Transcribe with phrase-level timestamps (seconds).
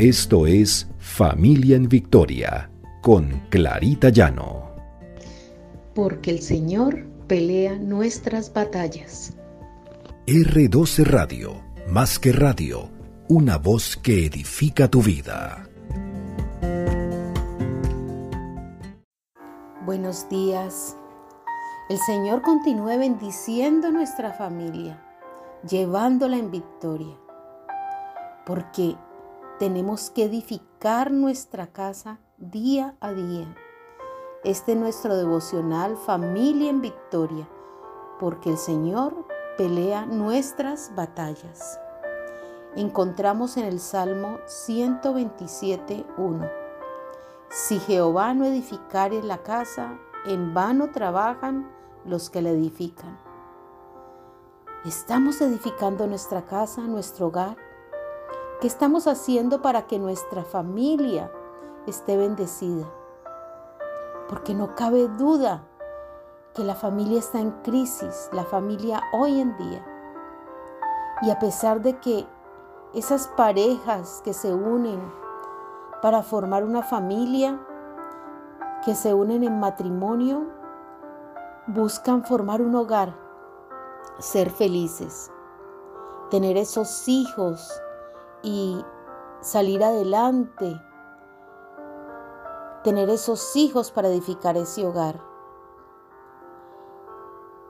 [0.00, 2.70] Esto es Familia en Victoria
[3.02, 4.70] con Clarita Llano.
[5.94, 9.36] Porque el Señor pelea nuestras batallas.
[10.26, 12.88] R12 Radio, más que radio,
[13.28, 15.68] una voz que edifica tu vida.
[19.84, 20.96] Buenos días.
[21.90, 24.98] El Señor continúe bendiciendo nuestra familia,
[25.68, 27.18] llevándola en victoria.
[28.46, 28.96] Porque
[29.60, 33.54] tenemos que edificar nuestra casa día a día.
[34.42, 37.46] Este es nuestro devocional Familia en Victoria,
[38.18, 39.26] porque el Señor
[39.58, 41.78] pelea nuestras batallas.
[42.74, 46.50] Encontramos en el Salmo 127.1.
[47.50, 51.70] Si Jehová no edificare la casa, en vano trabajan
[52.06, 53.18] los que la edifican.
[54.86, 57.69] ¿Estamos edificando nuestra casa, nuestro hogar?
[58.60, 61.32] ¿Qué estamos haciendo para que nuestra familia
[61.86, 62.84] esté bendecida?
[64.28, 65.62] Porque no cabe duda
[66.52, 69.82] que la familia está en crisis, la familia hoy en día.
[71.22, 72.26] Y a pesar de que
[72.92, 75.00] esas parejas que se unen
[76.02, 77.58] para formar una familia,
[78.84, 80.46] que se unen en matrimonio,
[81.66, 83.16] buscan formar un hogar,
[84.18, 85.32] ser felices,
[86.28, 87.80] tener esos hijos
[88.42, 88.84] y
[89.40, 90.80] salir adelante,
[92.84, 95.20] tener esos hijos para edificar ese hogar.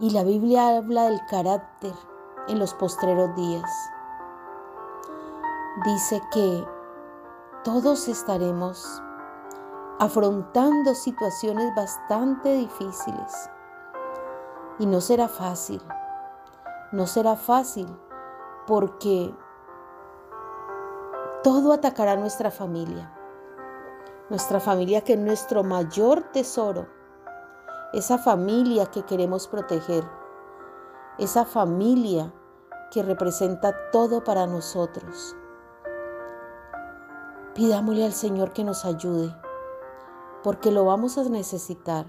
[0.00, 1.94] Y la Biblia habla del carácter
[2.48, 3.70] en los postreros días.
[5.84, 6.66] Dice que
[7.64, 9.02] todos estaremos
[9.98, 13.50] afrontando situaciones bastante difíciles.
[14.78, 15.82] Y no será fácil,
[16.92, 17.88] no será fácil
[18.66, 19.34] porque
[21.42, 23.12] todo atacará a nuestra familia.
[24.28, 26.88] Nuestra familia que es nuestro mayor tesoro.
[27.92, 30.04] Esa familia que queremos proteger.
[31.16, 32.32] Esa familia
[32.90, 35.36] que representa todo para nosotros.
[37.54, 39.34] Pidámosle al Señor que nos ayude,
[40.42, 42.06] porque lo vamos a necesitar.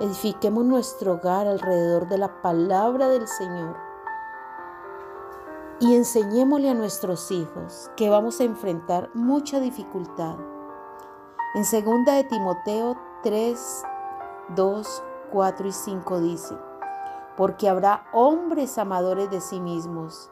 [0.00, 3.93] Edifiquemos nuestro hogar alrededor de la palabra del Señor
[5.84, 10.36] y enseñémosle a nuestros hijos que vamos a enfrentar mucha dificultad.
[11.54, 13.82] En 2 de Timoteo 3,
[14.56, 16.56] 2, 4 y 5 dice,
[17.36, 20.30] porque habrá hombres amadores de sí mismos,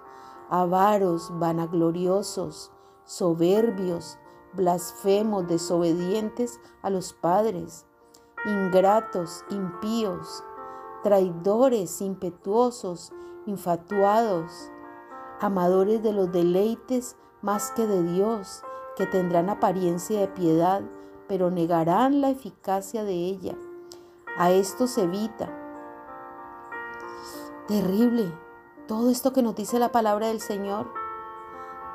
[0.48, 2.72] avaros, vanagloriosos,
[3.04, 4.18] soberbios,
[4.54, 7.84] blasfemos, desobedientes a los padres,
[8.46, 10.42] ingratos, impíos,
[11.02, 13.12] traidores, impetuosos,
[13.44, 14.72] infatuados,
[15.42, 18.62] amadores de los deleites más que de Dios,
[18.96, 20.82] que tendrán apariencia de piedad,
[21.26, 23.56] pero negarán la eficacia de ella.
[24.38, 25.50] A esto se evita.
[27.66, 28.32] Terrible
[28.86, 30.92] todo esto que nos dice la palabra del Señor,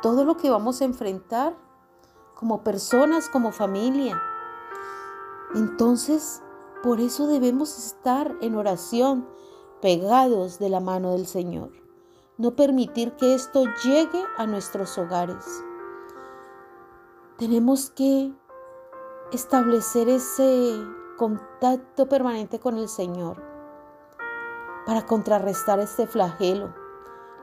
[0.01, 1.55] todo lo que vamos a enfrentar
[2.35, 4.21] como personas, como familia.
[5.55, 6.41] Entonces,
[6.83, 9.27] por eso debemos estar en oración,
[9.81, 11.86] pegados de la mano del Señor
[12.37, 15.63] no permitir que esto llegue a nuestros hogares.
[17.37, 18.31] Tenemos que
[19.31, 20.79] establecer ese
[21.17, 23.41] contacto permanente con el Señor
[24.85, 26.73] para contrarrestar este flagelo,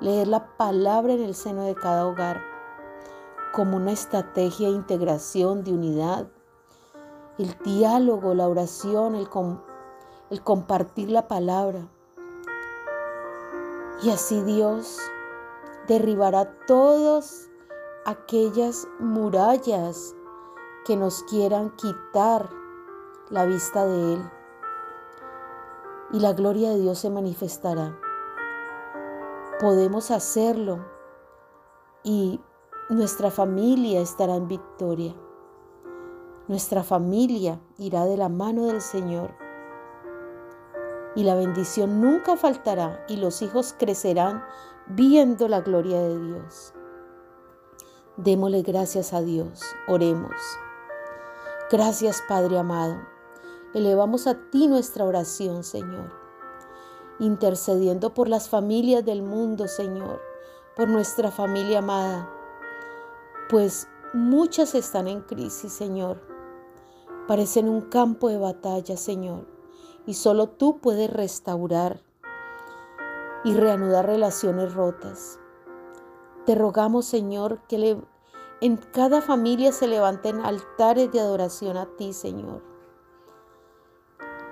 [0.01, 2.41] leer la palabra en el seno de cada hogar
[3.53, 6.29] como una estrategia de integración, de unidad,
[7.39, 9.29] el diálogo, la oración, el,
[10.31, 11.89] el compartir la palabra
[14.05, 14.99] y así Dios
[15.89, 17.51] derribará todas
[18.05, 20.15] aquellas murallas
[20.85, 22.51] que nos quieran quitar
[23.31, 24.31] la vista de Él.
[26.13, 27.99] Y la gloria de Dios se manifestará.
[29.59, 30.85] Podemos hacerlo
[32.03, 32.43] y
[32.91, 35.15] nuestra familia estará en victoria.
[36.47, 39.44] Nuestra familia irá de la mano del Señor
[41.15, 44.45] y la bendición nunca faltará y los hijos crecerán
[44.87, 46.75] viendo la gloria de Dios.
[48.17, 50.35] Démosle gracias a Dios, oremos.
[51.71, 52.97] Gracias Padre amado.
[53.75, 56.13] Elevamos a ti nuestra oración, Señor,
[57.19, 60.21] intercediendo por las familias del mundo, Señor,
[60.77, 62.31] por nuestra familia amada,
[63.51, 66.21] pues muchas están en crisis, Señor.
[67.27, 69.54] Parecen un campo de batalla, Señor
[70.07, 72.03] y solo tú puedes restaurar
[73.45, 75.39] y reanudar relaciones rotas.
[76.47, 78.03] Te rogamos, Señor, que
[78.61, 82.63] en cada familia se levanten altares de adoración a ti, Señor.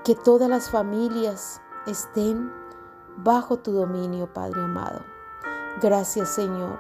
[0.05, 2.51] Que todas las familias estén
[3.19, 5.01] bajo tu dominio, Padre amado.
[5.81, 6.79] Gracias, Señor.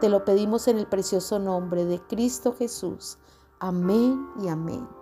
[0.00, 3.18] Te lo pedimos en el precioso nombre de Cristo Jesús.
[3.58, 4.97] Amén y amén.